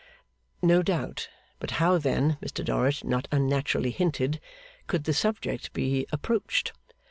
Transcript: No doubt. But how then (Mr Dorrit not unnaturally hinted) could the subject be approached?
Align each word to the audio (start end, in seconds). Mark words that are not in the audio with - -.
No 0.63 0.81
doubt. 0.81 1.29
But 1.59 1.69
how 1.77 1.99
then 1.99 2.39
(Mr 2.43 2.65
Dorrit 2.65 3.03
not 3.03 3.27
unnaturally 3.31 3.91
hinted) 3.91 4.41
could 4.87 5.03
the 5.03 5.13
subject 5.13 5.73
be 5.73 6.07
approached? 6.11 6.73